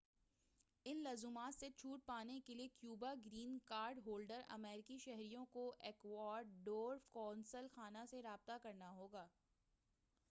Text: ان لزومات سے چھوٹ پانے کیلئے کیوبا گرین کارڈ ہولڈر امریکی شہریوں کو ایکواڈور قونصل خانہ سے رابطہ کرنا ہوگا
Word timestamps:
ان 0.85 1.01
لزومات 1.03 1.55
سے 1.55 1.67
چھوٹ 1.77 2.05
پانے 2.05 2.39
کیلئے 2.45 2.67
کیوبا 2.79 3.13
گرین 3.25 3.57
کارڈ 3.65 3.99
ہولڈر 4.05 4.41
امریکی 4.49 4.97
شہریوں 4.97 5.45
کو 5.51 5.71
ایکواڈور 5.81 6.97
قونصل 7.11 7.67
خانہ 7.75 8.05
سے 8.09 8.21
رابطہ 8.23 8.57
کرنا 8.63 8.91
ہوگا 8.91 9.27